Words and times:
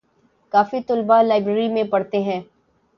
کافی 0.53 0.79
طلبہ 0.87 1.21
لائبریری 1.23 1.67
میں 1.69 1.83
پڑھتے 1.91 2.21
ہیں 2.21 2.41